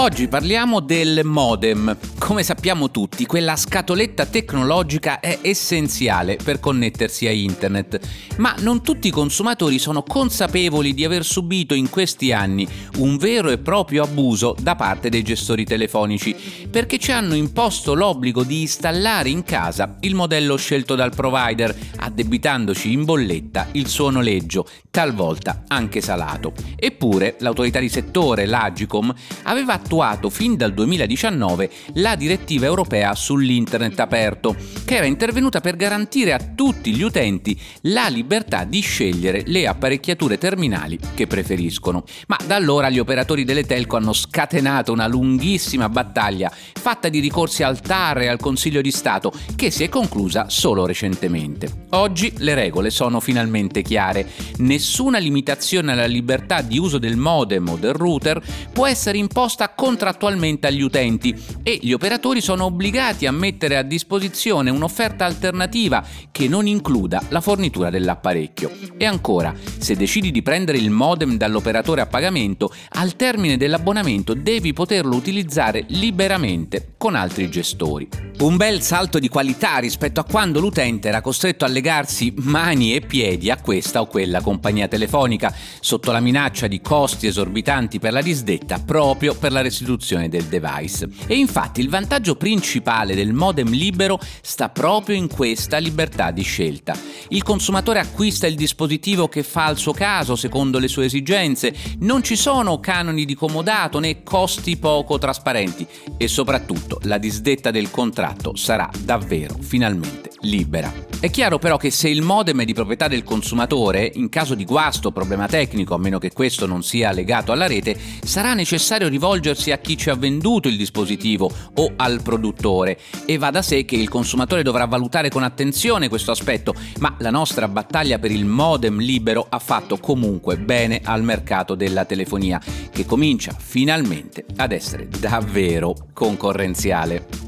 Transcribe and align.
Oggi 0.00 0.28
parliamo 0.28 0.78
del 0.78 1.22
modem. 1.24 1.96
Come 2.20 2.44
sappiamo 2.44 2.92
tutti, 2.92 3.26
quella 3.26 3.56
scatoletta 3.56 4.26
tecnologica 4.26 5.18
è 5.18 5.40
essenziale 5.42 6.36
per 6.36 6.60
connettersi 6.60 7.26
a 7.26 7.32
internet, 7.32 7.98
ma 8.36 8.54
non 8.60 8.80
tutti 8.80 9.08
i 9.08 9.10
consumatori 9.10 9.80
sono 9.80 10.04
consapevoli 10.04 10.94
di 10.94 11.04
aver 11.04 11.24
subito 11.24 11.74
in 11.74 11.90
questi 11.90 12.30
anni 12.30 12.68
un 12.98 13.16
vero 13.16 13.50
e 13.50 13.58
proprio 13.58 14.04
abuso 14.04 14.54
da 14.60 14.76
parte 14.76 15.08
dei 15.08 15.24
gestori 15.24 15.64
telefonici, 15.64 16.36
perché 16.70 16.98
ci 16.98 17.10
hanno 17.10 17.34
imposto 17.34 17.94
l'obbligo 17.94 18.44
di 18.44 18.60
installare 18.60 19.30
in 19.30 19.42
casa 19.42 19.96
il 20.00 20.14
modello 20.14 20.54
scelto 20.54 20.94
dal 20.94 21.12
provider, 21.12 21.76
addebitandoci 21.96 22.92
in 22.92 23.04
bolletta 23.04 23.66
il 23.72 23.88
suo 23.88 24.10
noleggio, 24.10 24.64
talvolta 24.90 25.64
anche 25.66 26.00
salato. 26.00 26.52
Eppure 26.76 27.34
l'autorità 27.40 27.80
di 27.80 27.88
settore, 27.88 28.46
l'Agicom, 28.46 29.12
aveva 29.44 29.72
attuato 29.88 30.28
fin 30.28 30.54
dal 30.54 30.74
2019 30.74 31.70
la 31.94 32.14
direttiva 32.14 32.66
europea 32.66 33.14
sull'Internet 33.14 33.98
aperto, 33.98 34.54
che 34.84 34.96
era 34.96 35.06
intervenuta 35.06 35.62
per 35.62 35.76
garantire 35.76 36.34
a 36.34 36.38
tutti 36.38 36.92
gli 36.92 37.00
utenti 37.00 37.58
la 37.82 38.08
libertà 38.08 38.64
di 38.64 38.80
scegliere 38.80 39.44
le 39.46 39.66
apparecchiature 39.66 40.36
terminali 40.36 40.98
che 41.14 41.26
preferiscono. 41.26 42.04
Ma 42.26 42.36
da 42.46 42.56
allora 42.56 42.90
gli 42.90 42.98
operatori 42.98 43.44
delle 43.44 43.64
telco 43.64 43.96
hanno 43.96 44.12
scatenato 44.12 44.92
una 44.92 45.06
lunghissima 45.06 45.88
battaglia 45.88 46.52
fatta 46.52 47.08
di 47.08 47.20
ricorsi 47.20 47.62
al 47.62 47.80
TAR 47.80 48.18
e 48.18 48.28
al 48.28 48.38
Consiglio 48.38 48.82
di 48.82 48.90
Stato 48.90 49.32
che 49.56 49.70
si 49.70 49.84
è 49.84 49.88
conclusa 49.88 50.50
solo 50.50 50.84
recentemente. 50.84 51.86
Oggi 51.90 52.34
le 52.38 52.54
regole 52.54 52.90
sono 52.90 53.20
finalmente 53.20 53.80
chiare. 53.80 54.26
Nessuna 54.58 55.16
limitazione 55.16 55.92
alla 55.92 56.04
libertà 56.04 56.60
di 56.60 56.78
uso 56.78 56.98
del 56.98 57.16
modem 57.16 57.70
o 57.70 57.76
del 57.76 57.94
router 57.94 58.42
può 58.70 58.86
essere 58.86 59.16
imposta 59.16 59.72
contrattualmente 59.78 60.66
agli 60.66 60.82
utenti 60.82 61.32
e 61.62 61.78
gli 61.80 61.92
operatori 61.92 62.40
sono 62.40 62.64
obbligati 62.64 63.26
a 63.26 63.30
mettere 63.30 63.76
a 63.76 63.82
disposizione 63.82 64.70
un'offerta 64.70 65.24
alternativa 65.24 66.04
che 66.32 66.48
non 66.48 66.66
includa 66.66 67.22
la 67.28 67.40
fornitura 67.40 67.88
dell'apparecchio. 67.88 68.72
E 68.96 69.04
ancora, 69.04 69.54
se 69.78 69.94
decidi 69.94 70.32
di 70.32 70.42
prendere 70.42 70.78
il 70.78 70.90
modem 70.90 71.36
dall'operatore 71.36 72.00
a 72.00 72.06
pagamento, 72.06 72.74
al 72.94 73.14
termine 73.14 73.56
dell'abbonamento 73.56 74.34
devi 74.34 74.72
poterlo 74.72 75.14
utilizzare 75.14 75.84
liberamente 75.90 76.94
con 76.96 77.14
altri 77.14 77.48
gestori. 77.48 78.08
Un 78.40 78.56
bel 78.56 78.82
salto 78.82 79.18
di 79.18 79.28
qualità 79.28 79.78
rispetto 79.78 80.20
a 80.20 80.24
quando 80.24 80.60
l'utente 80.60 81.08
era 81.08 81.20
costretto 81.20 81.64
a 81.64 81.68
legarsi 81.68 82.32
mani 82.36 82.94
e 82.94 83.00
piedi 83.00 83.50
a 83.50 83.60
questa 83.60 84.00
o 84.00 84.06
quella 84.06 84.40
compagnia 84.40 84.86
telefonica 84.86 85.52
sotto 85.80 86.12
la 86.12 86.20
minaccia 86.20 86.68
di 86.68 86.80
costi 86.80 87.26
esorbitanti 87.26 87.98
per 87.98 88.12
la 88.12 88.22
disdetta 88.22 88.78
proprio 88.78 89.34
per 89.34 89.50
la 89.50 89.60
restituzione 89.68 90.28
del 90.28 90.44
device. 90.44 91.08
E 91.26 91.36
infatti 91.36 91.80
il 91.80 91.88
vantaggio 91.88 92.36
principale 92.36 93.14
del 93.14 93.32
modem 93.32 93.70
libero 93.70 94.18
sta 94.40 94.68
proprio 94.68 95.16
in 95.16 95.28
questa 95.28 95.78
libertà 95.78 96.30
di 96.30 96.42
scelta. 96.42 96.96
Il 97.28 97.42
consumatore 97.42 98.00
acquista 98.00 98.46
il 98.46 98.54
dispositivo 98.54 99.28
che 99.28 99.42
fa 99.42 99.66
al 99.66 99.76
suo 99.76 99.92
caso 99.92 100.36
secondo 100.36 100.78
le 100.78 100.88
sue 100.88 101.04
esigenze, 101.04 101.74
non 102.00 102.22
ci 102.22 102.36
sono 102.36 102.80
canoni 102.80 103.24
di 103.24 103.34
comodato 103.34 103.98
né 103.98 104.22
costi 104.22 104.76
poco 104.76 105.18
trasparenti 105.18 105.86
e 106.16 106.28
soprattutto 106.28 106.98
la 107.02 107.18
disdetta 107.18 107.70
del 107.70 107.90
contratto 107.90 108.56
sarà 108.56 108.88
davvero 109.04 109.56
finalmente 109.60 110.30
libera. 110.40 111.07
È 111.20 111.30
chiaro 111.30 111.58
però 111.58 111.76
che 111.78 111.90
se 111.90 112.08
il 112.08 112.22
modem 112.22 112.60
è 112.60 112.64
di 112.64 112.74
proprietà 112.74 113.08
del 113.08 113.24
consumatore, 113.24 114.08
in 114.14 114.28
caso 114.28 114.54
di 114.54 114.64
guasto 114.64 115.08
o 115.08 115.10
problema 115.10 115.48
tecnico, 115.48 115.94
a 115.94 115.98
meno 115.98 116.20
che 116.20 116.30
questo 116.30 116.64
non 116.64 116.84
sia 116.84 117.10
legato 117.10 117.50
alla 117.50 117.66
rete, 117.66 117.98
sarà 118.22 118.54
necessario 118.54 119.08
rivolgersi 119.08 119.72
a 119.72 119.78
chi 119.78 119.96
ci 119.96 120.10
ha 120.10 120.14
venduto 120.14 120.68
il 120.68 120.76
dispositivo 120.76 121.50
o 121.74 121.92
al 121.96 122.22
produttore 122.22 123.00
e 123.26 123.36
va 123.36 123.50
da 123.50 123.62
sé 123.62 123.84
che 123.84 123.96
il 123.96 124.08
consumatore 124.08 124.62
dovrà 124.62 124.84
valutare 124.84 125.28
con 125.28 125.42
attenzione 125.42 126.08
questo 126.08 126.30
aspetto, 126.30 126.72
ma 127.00 127.12
la 127.18 127.30
nostra 127.30 127.66
battaglia 127.66 128.20
per 128.20 128.30
il 128.30 128.44
modem 128.44 129.00
libero 129.00 129.44
ha 129.48 129.58
fatto 129.58 129.96
comunque 129.96 130.56
bene 130.56 131.00
al 131.02 131.24
mercato 131.24 131.74
della 131.74 132.04
telefonia, 132.04 132.62
che 132.92 133.04
comincia 133.04 133.52
finalmente 133.58 134.46
ad 134.54 134.70
essere 134.70 135.08
davvero 135.08 135.96
concorrenziale. 136.12 137.47